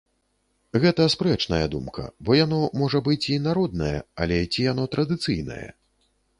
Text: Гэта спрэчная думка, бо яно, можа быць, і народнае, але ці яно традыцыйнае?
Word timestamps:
Гэта 0.85 1.05
спрэчная 1.15 1.65
думка, 1.75 2.07
бо 2.29 2.39
яно, 2.39 2.61
можа 2.83 3.03
быць, 3.09 3.21
і 3.37 3.39
народнае, 3.51 3.95
але 4.25 4.43
ці 4.51 4.69
яно 4.73 4.91
традыцыйнае? 4.97 5.63